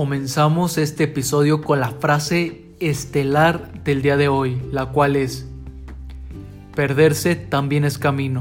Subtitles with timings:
[0.00, 5.46] Comenzamos este episodio con la frase estelar del día de hoy, la cual es,
[6.74, 8.40] perderse también es camino.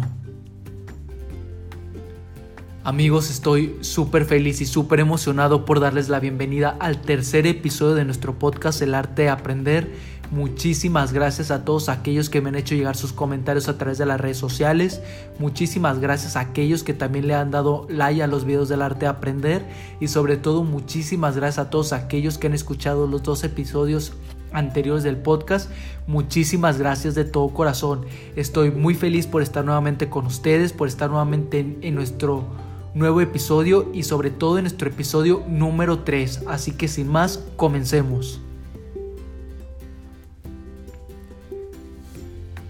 [2.90, 8.04] Amigos, estoy súper feliz y súper emocionado por darles la bienvenida al tercer episodio de
[8.04, 9.92] nuestro podcast El arte de aprender
[10.32, 14.08] Muchísimas gracias a todos aquellos que me han hecho llegar sus comentarios a través de
[14.08, 15.02] las redes sociales.
[15.38, 19.02] Muchísimas gracias a aquellos que también le han dado like a los videos del arte
[19.02, 19.66] de aprender.
[20.00, 24.14] Y sobre todo muchísimas gracias a todos aquellos que han escuchado los dos episodios
[24.52, 25.70] anteriores del podcast.
[26.08, 28.06] Muchísimas gracias de todo corazón.
[28.36, 32.46] Estoy muy feliz por estar nuevamente con ustedes, por estar nuevamente en, en nuestro
[32.94, 36.44] nuevo episodio y sobre todo en nuestro episodio número 3.
[36.48, 38.42] Así que sin más, comencemos.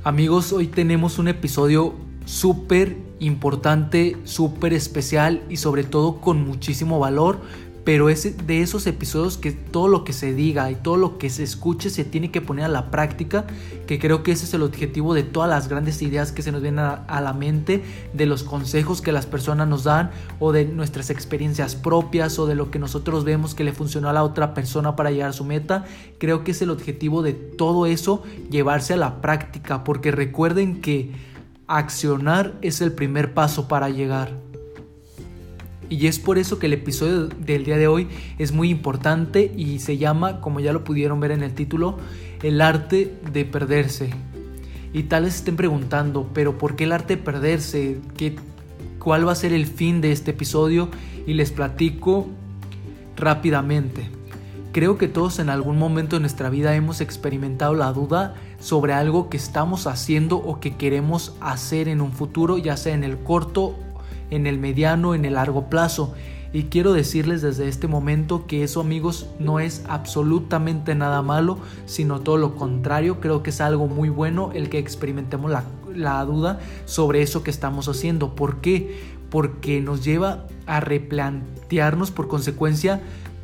[0.03, 1.93] Amigos, hoy tenemos un episodio
[2.25, 7.41] súper importante, súper especial y sobre todo con muchísimo valor,
[7.83, 11.29] pero es de esos episodios que todo lo que se diga y todo lo que
[11.29, 13.45] se escuche se tiene que poner a la práctica,
[13.87, 16.61] que creo que ese es el objetivo de todas las grandes ideas que se nos
[16.61, 21.09] vienen a, la mente, de los consejos que las personas nos dan o de nuestras
[21.09, 24.95] experiencias propias o de lo que nosotros vemos que le funcionó a la otra persona
[24.95, 25.85] para llegar a su meta.
[26.17, 31.11] Creo que es el objetivo de todo eso, llevarse a la práctica, porque recuerden que
[31.67, 34.48] accionar es el primer paso para llegar.
[35.89, 39.79] Y es por eso que el episodio del día de hoy es muy importante y
[39.79, 41.97] se llama, como ya lo pudieron ver en el título,
[42.43, 44.11] el arte de perderse.
[44.93, 47.97] Y tal vez estén preguntando, pero ¿por qué el arte de perderse?
[48.15, 48.35] ¿Qué,
[48.99, 50.89] ¿Cuál va a ser el fin de este episodio?
[51.25, 52.27] Y les platico
[53.17, 54.09] rápidamente.
[54.71, 59.29] Creo que todos en algún momento de nuestra vida hemos experimentado la duda sobre algo
[59.29, 63.75] que estamos haciendo o que queremos hacer en un futuro, ya sea en el corto
[64.29, 66.13] en el mediano, en el largo plazo.
[66.51, 72.21] Y quiero decirles desde este momento que eso amigos no es absolutamente nada malo, sino
[72.21, 76.59] todo lo contrario, creo que es algo muy bueno el que experimentemos la, la duda
[76.85, 78.33] sobre eso que estamos haciendo.
[78.33, 78.99] ¿Por qué?
[79.29, 82.99] Porque nos lleva a replantearnos por consecuencia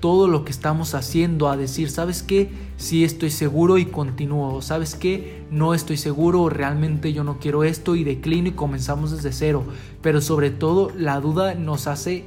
[0.06, 2.52] todo lo que estamos haciendo, a decir, ¿sabes qué?
[2.78, 5.42] Sí estoy seguro y continúo, ¿sabes qué?
[5.50, 9.64] No estoy seguro, realmente yo no quiero esto y declino y comenzamos desde cero.
[10.04, 12.24] Pero sobre todo la duda nos hace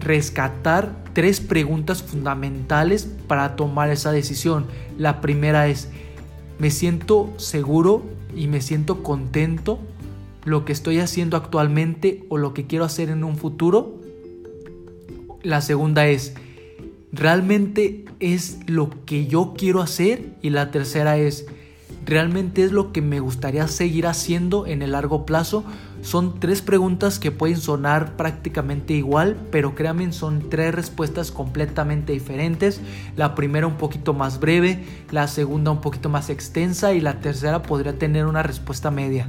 [0.00, 4.66] rescatar tres preguntas fundamentales para tomar esa decisión.
[4.98, 5.88] La primera es,
[6.58, 8.02] ¿me siento seguro
[8.34, 9.78] y me siento contento
[10.44, 14.00] lo que estoy haciendo actualmente o lo que quiero hacer en un futuro?
[15.44, 16.34] La segunda es,
[17.12, 20.34] ¿realmente es lo que yo quiero hacer?
[20.42, 21.46] Y la tercera es,
[22.06, 25.64] ¿realmente es lo que me gustaría seguir haciendo en el largo plazo?
[26.02, 32.80] Son tres preguntas que pueden sonar prácticamente igual, pero créanme, son tres respuestas completamente diferentes.
[33.16, 37.62] La primera un poquito más breve, la segunda un poquito más extensa y la tercera
[37.62, 39.28] podría tener una respuesta media.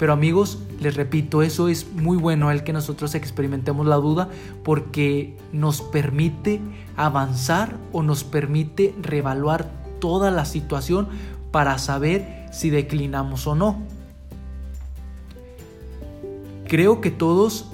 [0.00, 4.30] Pero amigos, les repito, eso es muy bueno el que nosotros experimentemos la duda
[4.64, 6.58] porque nos permite
[6.96, 11.08] avanzar o nos permite reevaluar toda la situación
[11.50, 13.82] para saber si declinamos o no.
[16.66, 17.70] Creo que todos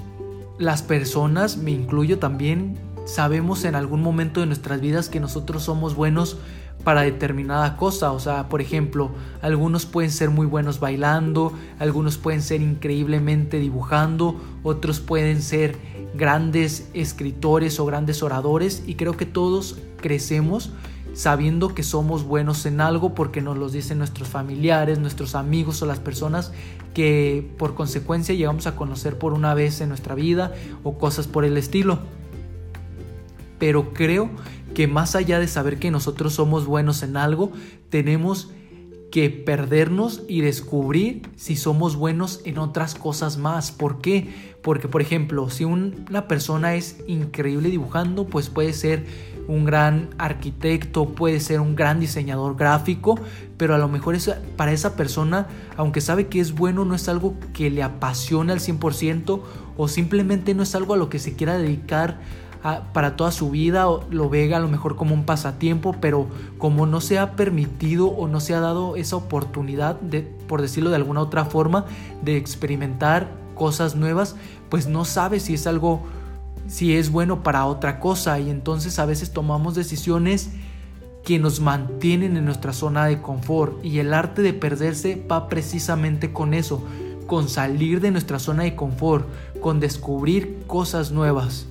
[0.57, 5.95] las personas, me incluyo también, sabemos en algún momento de nuestras vidas que nosotros somos
[5.95, 6.37] buenos
[6.87, 8.13] para determinada cosa.
[8.13, 9.11] O sea, por ejemplo,
[9.41, 15.75] algunos pueden ser muy buenos bailando, algunos pueden ser increíblemente dibujando, otros pueden ser
[16.15, 20.71] grandes escritores o grandes oradores y creo que todos crecemos
[21.13, 25.87] sabiendo que somos buenos en algo porque nos lo dicen nuestros familiares, nuestros amigos o
[25.87, 26.53] las personas
[26.93, 30.53] que por consecuencia llegamos a conocer por una vez en nuestra vida
[30.85, 31.99] o cosas por el estilo.
[33.59, 34.29] Pero creo
[34.77, 37.51] que más allá de saber que nosotros somos buenos en algo,
[37.89, 38.51] tenemos
[39.11, 43.71] que perdernos y descubrir si somos buenos en otras cosas más.
[43.71, 44.31] ¿Por qué?
[44.61, 49.07] Porque, por ejemplo, si una persona es increíble dibujando, pues puede ser
[49.47, 53.19] un gran arquitecto, puede ser un gran diseñador gráfico,
[53.57, 54.15] pero a lo mejor
[54.57, 58.59] para esa persona, aunque sabe que es bueno, no es algo que le apasiona al
[58.59, 59.41] 100%
[59.75, 62.19] o simplemente no es algo a lo que se quiera dedicar
[62.93, 66.27] para toda su vida, lo ve a lo mejor como un pasatiempo, pero
[66.57, 70.89] como no se ha permitido o no se ha dado esa oportunidad, de, por decirlo
[70.89, 71.85] de alguna otra forma,
[72.21, 74.35] de experimentar cosas nuevas,
[74.69, 76.01] pues no sabe si es algo,
[76.67, 80.51] si es bueno para otra cosa y entonces a veces tomamos decisiones
[81.23, 86.31] que nos mantienen en nuestra zona de confort y el arte de perderse va precisamente
[86.31, 86.81] con eso,
[87.25, 89.27] con salir de nuestra zona de confort,
[89.59, 91.67] con descubrir cosas nuevas.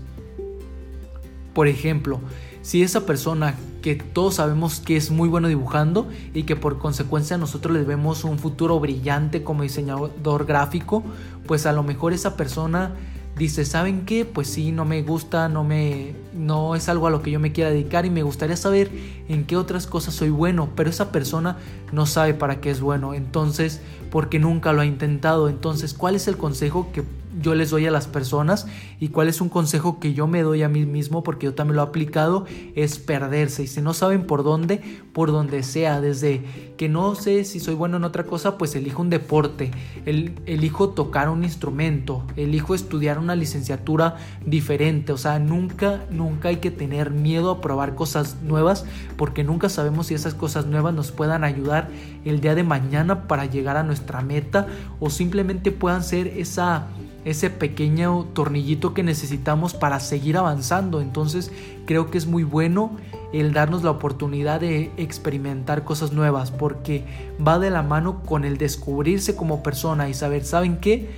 [1.57, 2.21] Por ejemplo,
[2.61, 7.39] si esa persona que todos sabemos que es muy bueno dibujando y que por consecuencia
[7.39, 11.03] nosotros le vemos un futuro brillante como diseñador gráfico,
[11.47, 12.95] pues a lo mejor esa persona
[13.39, 14.27] dice, ¿saben qué?
[14.27, 17.53] Pues sí, no me gusta, no me no es algo a lo que yo me
[17.53, 18.91] quiera dedicar y me gustaría saber
[19.31, 21.57] en qué otras cosas soy bueno, pero esa persona
[21.91, 23.81] no sabe para qué es bueno, entonces,
[24.11, 27.03] porque nunca lo ha intentado, entonces, ¿cuál es el consejo que
[27.41, 28.67] yo les doy a las personas
[29.01, 31.77] y cuál es un consejo que yo me doy a mí mismo porque yo también
[31.77, 33.65] lo he aplicado es perderse.
[33.65, 34.81] Y si no saben por dónde
[35.13, 36.43] por donde sea desde
[36.77, 39.71] que no sé si soy bueno en otra cosa pues elijo un deporte.
[40.05, 45.13] El, elijo tocar un instrumento elijo estudiar una licenciatura diferente.
[45.13, 48.85] O sea nunca nunca hay que tener miedo a probar cosas nuevas
[49.17, 51.89] porque nunca sabemos si esas cosas nuevas nos puedan ayudar
[52.25, 54.67] el día de mañana para llegar a nuestra meta
[55.01, 56.87] o simplemente puedan ser esa
[57.27, 61.01] ese pequeño tornillito que necesitamos para seguir avanzando.
[61.01, 61.51] Entonces
[61.85, 62.93] creo que es muy bueno
[63.33, 67.05] el darnos la oportunidad de experimentar cosas nuevas porque
[67.45, 71.11] va de la mano con el descubrirse como persona y saber, ¿saben qué?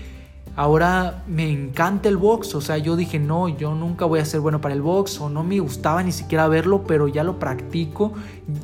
[0.56, 4.40] Ahora me encanta el box, o sea, yo dije, no, yo nunca voy a ser
[4.40, 8.14] bueno para el box o no me gustaba ni siquiera verlo, pero ya lo practico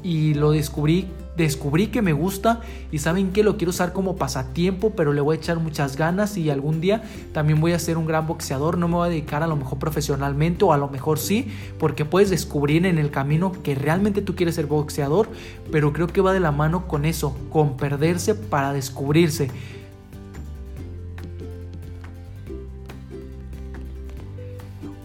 [0.02, 2.60] y lo descubrí descubrí que me gusta
[2.92, 6.36] y saben que lo quiero usar como pasatiempo, pero le voy a echar muchas ganas
[6.36, 7.02] y algún día
[7.32, 9.78] también voy a ser un gran boxeador, no me voy a dedicar a lo mejor
[9.78, 11.48] profesionalmente o a lo mejor sí,
[11.78, 15.28] porque puedes descubrir en el camino que realmente tú quieres ser boxeador,
[15.72, 19.50] pero creo que va de la mano con eso, con perderse para descubrirse.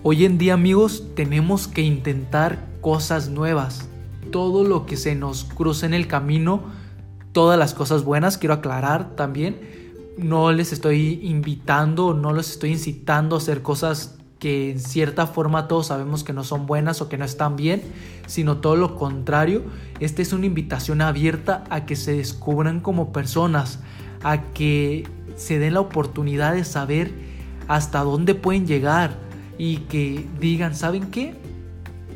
[0.01, 3.88] Hoy en día amigos tenemos que intentar cosas nuevas
[4.31, 6.63] todo lo que se nos cruce en el camino,
[7.31, 9.59] todas las cosas buenas, quiero aclarar también,
[10.17, 15.67] no les estoy invitando, no les estoy incitando a hacer cosas que en cierta forma
[15.67, 17.81] todos sabemos que no son buenas o que no están bien,
[18.25, 19.63] sino todo lo contrario.
[19.99, 23.79] Esta es una invitación abierta a que se descubran como personas,
[24.23, 27.11] a que se den la oportunidad de saber
[27.67, 29.11] hasta dónde pueden llegar
[29.57, 31.35] y que digan, ¿saben qué?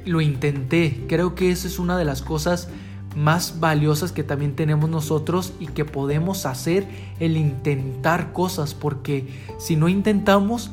[0.06, 1.06] Lo intenté.
[1.08, 2.70] Creo que esa es una de las cosas
[3.16, 6.88] más valiosas que también tenemos nosotros y que podemos hacer
[7.20, 9.28] el intentar cosas porque
[9.60, 10.72] si no intentamos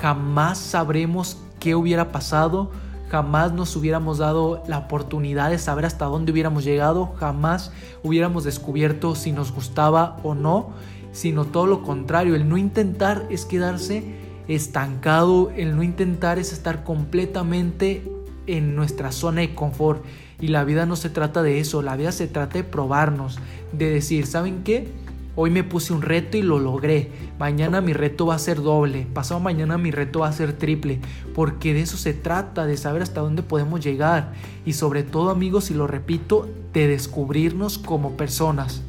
[0.00, 2.70] jamás sabremos qué hubiera pasado,
[3.08, 7.72] jamás nos hubiéramos dado la oportunidad de saber hasta dónde hubiéramos llegado, jamás
[8.02, 10.70] hubiéramos descubierto si nos gustaba o no,
[11.12, 14.14] sino todo lo contrario, el no intentar es quedarse
[14.46, 18.08] estancado, el no intentar es estar completamente
[18.46, 20.04] en nuestra zona de confort.
[20.40, 23.38] Y la vida no se trata de eso, la vida se trata de probarnos,
[23.72, 24.88] de decir, ¿saben qué?
[25.36, 27.10] Hoy me puse un reto y lo logré.
[27.38, 29.06] Mañana mi reto va a ser doble.
[29.14, 30.98] Pasado mañana mi reto va a ser triple.
[31.34, 34.32] Porque de eso se trata, de saber hasta dónde podemos llegar.
[34.66, 38.82] Y sobre todo amigos, y lo repito, de descubrirnos como personas.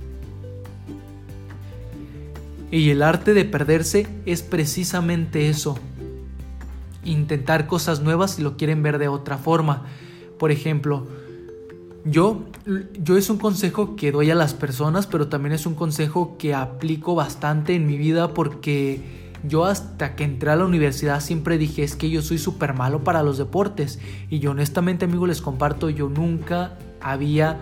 [2.71, 5.77] Y el arte de perderse es precisamente eso,
[7.03, 9.83] intentar cosas nuevas si lo quieren ver de otra forma.
[10.38, 11.07] Por ejemplo,
[12.03, 12.45] yo,
[13.00, 16.53] yo es un consejo que doy a las personas, pero también es un consejo que
[16.53, 19.01] aplico bastante en mi vida porque
[19.44, 23.03] yo hasta que entré a la universidad siempre dije es que yo soy súper malo
[23.03, 24.00] para los deportes.
[24.29, 27.60] Y yo honestamente amigo les comparto, yo nunca había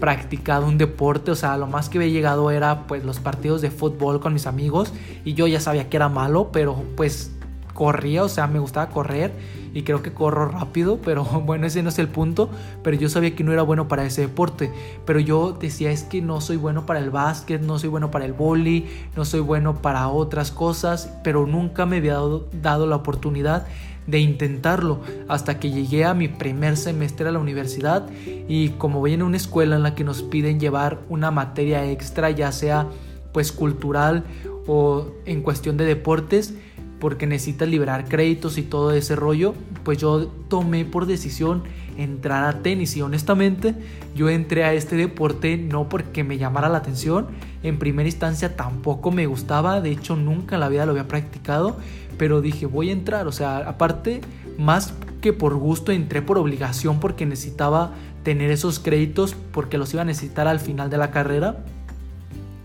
[0.00, 3.70] practicado un deporte, o sea, lo más que había llegado era pues los partidos de
[3.70, 4.92] fútbol con mis amigos
[5.24, 7.32] y yo ya sabía que era malo, pero pues
[7.80, 9.32] corría, o sea, me gustaba correr
[9.72, 12.50] y creo que corro rápido, pero bueno, ese no es el punto,
[12.82, 14.70] pero yo sabía que no era bueno para ese deporte,
[15.06, 18.26] pero yo decía es que no soy bueno para el básquet, no soy bueno para
[18.26, 18.84] el boli,
[19.16, 22.18] no soy bueno para otras cosas, pero nunca me había
[22.60, 23.66] dado, la oportunidad
[24.06, 28.10] de intentarlo hasta que llegué a mi primer semestre a la universidad
[28.46, 32.28] y como voy en una escuela en la que nos piden llevar una materia extra,
[32.30, 32.88] ya sea
[33.32, 34.24] pues cultural
[34.66, 36.54] o en cuestión de deportes,
[37.00, 41.64] porque necesitas liberar créditos y todo ese rollo, pues yo tomé por decisión
[41.96, 43.74] entrar a tenis y honestamente
[44.14, 47.28] yo entré a este deporte no porque me llamara la atención,
[47.62, 51.76] en primera instancia tampoco me gustaba, de hecho nunca en la vida lo había practicado,
[52.18, 54.20] pero dije voy a entrar, o sea, aparte
[54.58, 57.92] más que por gusto entré por obligación porque necesitaba
[58.22, 61.64] tener esos créditos porque los iba a necesitar al final de la carrera,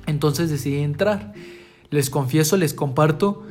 [0.08, 1.34] entonces decidí entrar.
[1.90, 3.44] Les confieso, les comparto,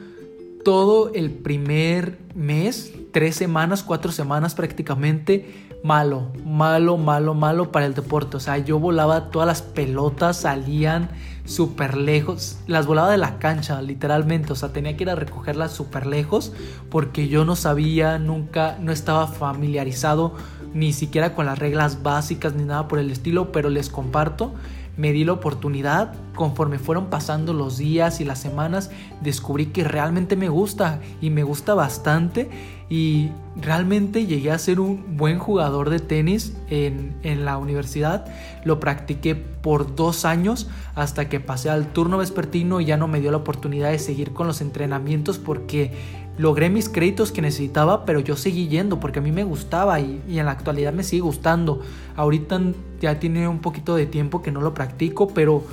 [0.64, 7.94] todo el primer mes, tres semanas, cuatro semanas prácticamente, malo, malo, malo, malo para el
[7.94, 8.38] deporte.
[8.38, 11.10] O sea, yo volaba todas las pelotas, salían
[11.44, 14.52] súper lejos, las volaba de la cancha, literalmente.
[14.52, 16.52] O sea, tenía que ir a recogerlas súper lejos
[16.90, 20.34] porque yo no sabía, nunca, no estaba familiarizado
[20.72, 24.54] ni siquiera con las reglas básicas ni nada por el estilo, pero les comparto
[24.96, 30.36] me di la oportunidad, conforme fueron pasando los días y las semanas, descubrí que realmente
[30.36, 32.50] me gusta y me gusta bastante
[32.88, 38.26] y realmente llegué a ser un buen jugador de tenis en, en la universidad.
[38.64, 43.20] Lo practiqué por dos años hasta que pasé al turno vespertino y ya no me
[43.20, 45.92] dio la oportunidad de seguir con los entrenamientos porque
[46.36, 50.20] logré mis créditos que necesitaba, pero yo seguí yendo porque a mí me gustaba y,
[50.28, 51.80] en la actualidad me sigue gustando.
[52.16, 52.60] Ahorita
[53.00, 55.64] ya tiene un poquito de tiempo que no lo practico, pero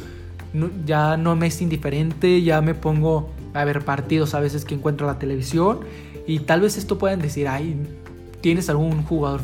[0.86, 5.08] ya no me es indiferente, ya me pongo a ver partidos a veces que encuentro
[5.08, 5.80] la televisión
[6.28, 7.76] y tal vez esto puedan decir, ay,
[8.42, 9.42] ¿tienes algún jugador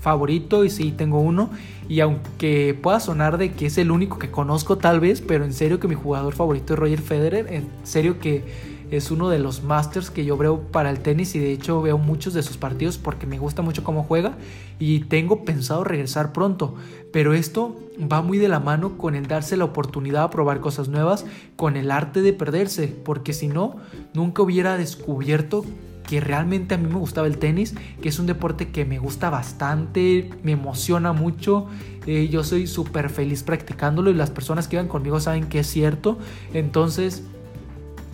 [0.00, 0.64] favorito?
[0.64, 1.50] Y sí, tengo uno.
[1.88, 5.52] Y aunque pueda sonar de que es el único que conozco tal vez, pero en
[5.52, 9.62] serio que mi jugador favorito es Roger Federer, en serio que es uno de los
[9.62, 12.98] masters que yo veo para el tenis y de hecho veo muchos de sus partidos
[12.98, 14.34] porque me gusta mucho cómo juega
[14.78, 16.74] y tengo pensado regresar pronto.
[17.12, 20.88] Pero esto va muy de la mano con el darse la oportunidad a probar cosas
[20.88, 21.24] nuevas,
[21.56, 23.76] con el arte de perderse, porque si no,
[24.12, 25.64] nunca hubiera descubierto
[26.06, 29.30] que realmente a mí me gustaba el tenis, que es un deporte que me gusta
[29.30, 31.66] bastante, me emociona mucho,
[32.06, 35.66] eh, yo soy súper feliz practicándolo y las personas que iban conmigo saben que es
[35.66, 36.18] cierto,
[36.52, 37.24] entonces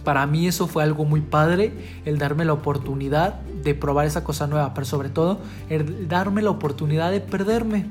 [0.04, 1.73] para mí eso fue algo muy padre,
[2.04, 6.50] el darme la oportunidad de probar esa cosa nueva, pero sobre todo el darme la
[6.50, 7.87] oportunidad de perderme.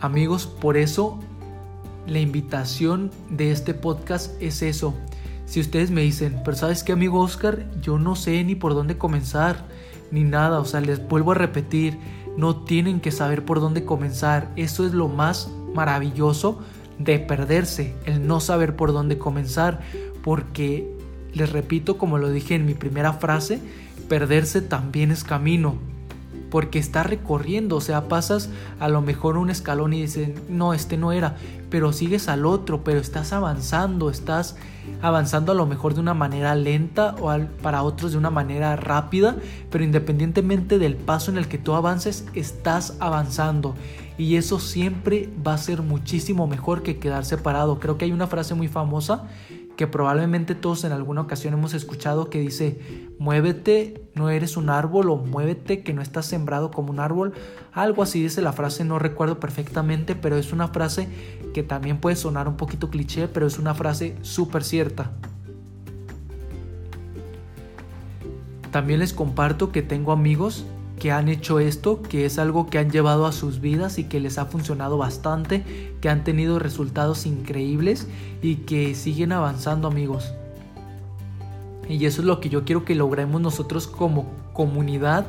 [0.00, 1.20] Amigos, por eso
[2.06, 4.94] la invitación de este podcast es eso.
[5.46, 8.98] Si ustedes me dicen, pero sabes qué amigo Oscar, yo no sé ni por dónde
[8.98, 9.64] comenzar,
[10.10, 11.98] ni nada, o sea, les vuelvo a repetir,
[12.36, 16.58] no tienen que saber por dónde comenzar, eso es lo más maravilloso
[17.04, 19.80] de perderse, el no saber por dónde comenzar,
[20.22, 20.88] porque
[21.34, 23.60] les repito, como lo dije en mi primera frase,
[24.08, 25.76] perderse también es camino,
[26.50, 30.98] porque está recorriendo, o sea, pasas a lo mejor un escalón y dices, no, este
[30.98, 31.36] no era,
[31.70, 34.56] pero sigues al otro, pero estás avanzando, estás
[35.00, 39.36] avanzando a lo mejor de una manera lenta o para otros de una manera rápida,
[39.70, 43.74] pero independientemente del paso en el que tú avances, estás avanzando
[44.22, 47.80] y eso siempre va a ser muchísimo mejor que quedar separado.
[47.80, 49.26] Creo que hay una frase muy famosa
[49.76, 52.78] que probablemente todos en alguna ocasión hemos escuchado que dice,
[53.18, 57.32] muévete, no eres un árbol o muévete que no estás sembrado como un árbol.
[57.72, 61.08] Algo así dice la frase, no recuerdo perfectamente, pero es una frase
[61.52, 65.10] que también puede sonar un poquito cliché, pero es una frase súper cierta.
[68.70, 70.64] También les comparto que tengo amigos
[71.02, 74.20] que han hecho esto, que es algo que han llevado a sus vidas y que
[74.20, 75.64] les ha funcionado bastante,
[76.00, 78.06] que han tenido resultados increíbles
[78.40, 80.32] y que siguen avanzando amigos.
[81.88, 85.26] Y eso es lo que yo quiero que logremos nosotros como comunidad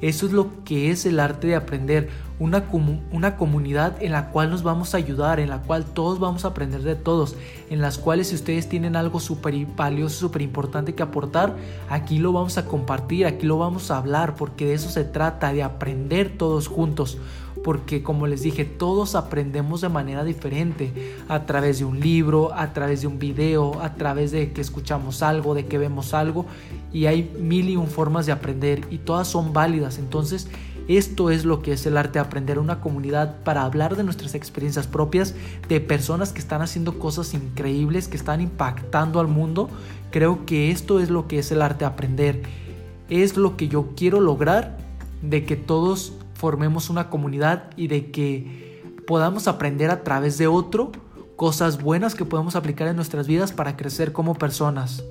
[0.00, 2.64] eso es lo que es el arte de aprender, una,
[3.12, 6.48] una comunidad en la cual nos vamos a ayudar, en la cual todos vamos a
[6.48, 7.36] aprender de todos,
[7.70, 11.56] en las cuales si ustedes tienen algo súper valioso, súper importante que aportar,
[11.88, 15.52] aquí lo vamos a compartir, aquí lo vamos a hablar, porque de eso se trata,
[15.52, 17.18] de aprender todos juntos
[17.64, 22.72] porque como les dije, todos aprendemos de manera diferente, a través de un libro, a
[22.72, 26.46] través de un video, a través de que escuchamos algo, de que vemos algo,
[26.92, 29.98] y hay mil y un formas de aprender y todas son válidas.
[29.98, 30.48] Entonces,
[30.88, 34.34] esto es lo que es el arte de aprender una comunidad para hablar de nuestras
[34.34, 35.34] experiencias propias,
[35.68, 39.68] de personas que están haciendo cosas increíbles, que están impactando al mundo.
[40.10, 42.42] Creo que esto es lo que es el arte de aprender.
[43.08, 44.78] Es lo que yo quiero lograr
[45.22, 50.92] de que todos formemos una comunidad y de que podamos aprender a través de otro
[51.36, 55.04] cosas buenas que podemos aplicar en nuestras vidas para crecer como personas.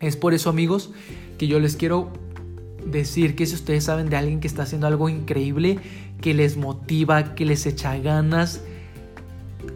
[0.00, 0.90] Es por eso amigos
[1.38, 2.10] que yo les quiero
[2.86, 5.78] decir que si ustedes saben de alguien que está haciendo algo increíble,
[6.20, 8.62] que les motiva, que les echa ganas,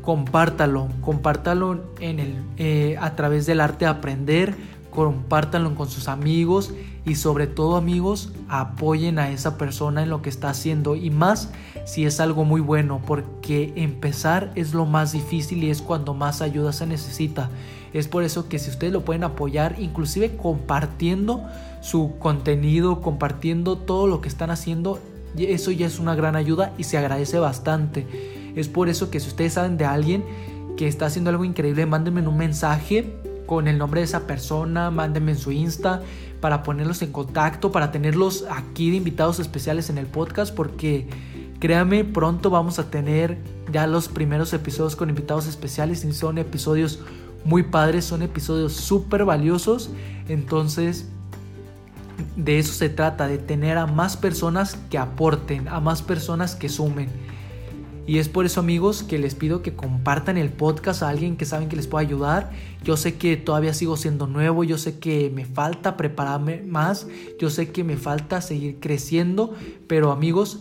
[0.02, 4.54] compártalo, compártalo en el, eh, a través del arte de aprender,
[4.90, 6.72] compártanlo con sus amigos
[7.04, 11.50] y sobre todo amigos apoyen a esa persona en lo que está haciendo y más
[11.84, 16.40] si es algo muy bueno porque empezar es lo más difícil y es cuando más
[16.40, 17.50] ayuda se necesita.
[17.92, 21.42] Es por eso que si ustedes lo pueden apoyar inclusive compartiendo
[21.86, 24.98] su contenido, compartiendo todo lo que están haciendo,
[25.38, 28.06] eso ya es una gran ayuda y se agradece bastante.
[28.56, 30.24] Es por eso que si ustedes saben de alguien
[30.76, 33.14] que está haciendo algo increíble, mándenme un mensaje
[33.46, 36.02] con el nombre de esa persona, mándenme en su Insta
[36.40, 41.06] para ponerlos en contacto, para tenerlos aquí de invitados especiales en el podcast, porque
[41.60, 43.38] créanme, pronto vamos a tener
[43.72, 46.98] ya los primeros episodios con invitados especiales y son episodios
[47.44, 49.90] muy padres, son episodios súper valiosos,
[50.28, 51.06] entonces
[52.36, 56.68] de eso se trata, de tener a más personas que aporten, a más personas que
[56.68, 57.08] sumen.
[58.06, 61.44] Y es por eso amigos que les pido que compartan el podcast a alguien que
[61.44, 62.52] saben que les pueda ayudar.
[62.84, 67.08] Yo sé que todavía sigo siendo nuevo, yo sé que me falta prepararme más,
[67.40, 69.54] yo sé que me falta seguir creciendo,
[69.88, 70.60] pero amigos,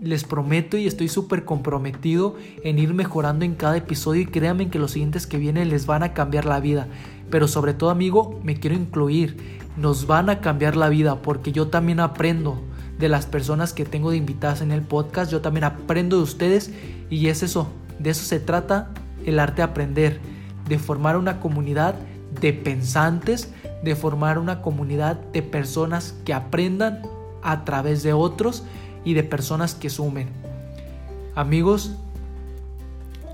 [0.00, 4.78] les prometo y estoy súper comprometido en ir mejorando en cada episodio y créanme que
[4.78, 6.88] los siguientes que vienen les van a cambiar la vida.
[7.30, 11.68] Pero sobre todo amigo, me quiero incluir, nos van a cambiar la vida porque yo
[11.68, 12.60] también aprendo
[12.98, 15.30] de las personas que tengo de invitadas en el podcast.
[15.30, 16.72] Yo también aprendo de ustedes
[17.10, 17.68] y es eso,
[17.98, 18.90] de eso se trata
[19.24, 20.20] el arte de aprender,
[20.68, 21.94] de formar una comunidad
[22.40, 23.52] de pensantes,
[23.82, 27.02] de formar una comunidad de personas que aprendan
[27.42, 28.64] a través de otros
[29.04, 30.28] y de personas que sumen.
[31.34, 31.96] Amigos,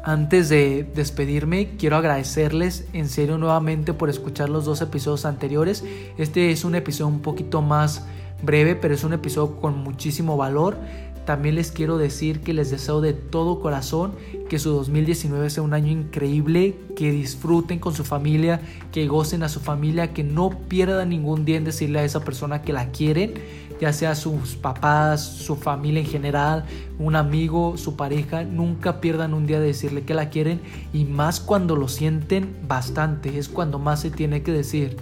[0.04, 5.84] antes de despedirme, quiero agradecerles en serio nuevamente por escuchar los dos episodios anteriores.
[6.18, 8.04] Este es un episodio un poquito más
[8.42, 10.76] breve, pero es un episodio con muchísimo valor.
[11.24, 14.14] También les quiero decir que les deseo de todo corazón
[14.48, 19.48] que su 2019 sea un año increíble, que disfruten con su familia, que gocen a
[19.48, 23.34] su familia, que no pierdan ningún día en decirle a esa persona que la quieren,
[23.82, 26.66] ya sea sus papás, su familia en general,
[27.00, 30.60] un amigo, su pareja, nunca pierdan un día de decirle que la quieren
[30.92, 34.98] y más cuando lo sienten bastante, es cuando más se tiene que decir.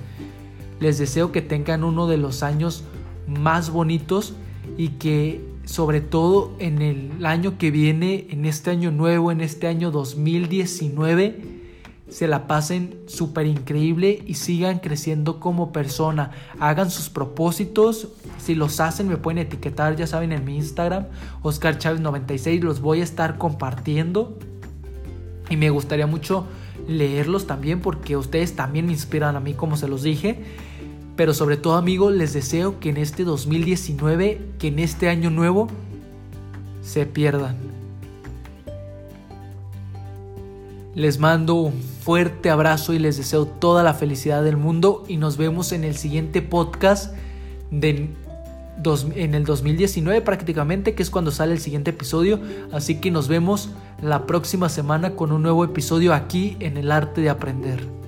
[0.81, 2.85] Les deseo que tengan uno de los años
[3.29, 4.33] más bonitos
[4.79, 9.67] y que sobre todo en el año que viene, en este año nuevo, en este
[9.67, 11.50] año 2019,
[12.11, 16.33] se la pasen súper increíble y sigan creciendo como persona.
[16.59, 18.09] Hagan sus propósitos.
[18.39, 21.07] Si los hacen, me pueden etiquetar, ya saben, en mi Instagram,
[21.43, 22.63] Oscar Chávez 96.
[22.65, 24.37] Los voy a estar compartiendo.
[25.49, 26.47] Y me gustaría mucho
[26.89, 30.43] leerlos también porque ustedes también me inspiran a mí, como se los dije.
[31.15, 35.69] Pero sobre todo amigos, les deseo que en este 2019, que en este año nuevo,
[36.83, 37.80] se pierdan.
[40.95, 45.37] Les mando un fuerte abrazo y les deseo toda la felicidad del mundo y nos
[45.37, 47.15] vemos en el siguiente podcast
[47.71, 48.11] de
[49.15, 52.41] en el 2019 prácticamente, que es cuando sale el siguiente episodio.
[52.73, 57.21] Así que nos vemos la próxima semana con un nuevo episodio aquí en el arte
[57.21, 58.00] de aprender.